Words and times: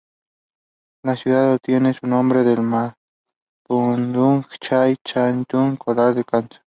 La 1.05 1.15
ciudad 1.15 1.53
obtiene 1.53 1.93
su 1.93 2.07
nombre 2.07 2.41
del 2.41 2.63
mapudungun 2.63 4.47
"chain"-"chaitun"", 4.59 5.77
"colar 5.77 6.17
en 6.17 6.23
canasto". 6.23 6.57